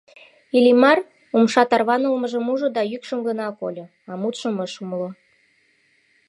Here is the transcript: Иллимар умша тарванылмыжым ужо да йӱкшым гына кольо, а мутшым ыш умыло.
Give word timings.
Иллимар 0.57 0.99
умша 1.35 1.63
тарванылмыжым 1.69 2.45
ужо 2.53 2.67
да 2.75 2.81
йӱкшым 2.91 3.19
гына 3.27 3.47
кольо, 3.59 3.85
а 4.09 4.11
мутшым 4.21 4.55
ыш 4.65 4.73
умыло. 4.81 5.09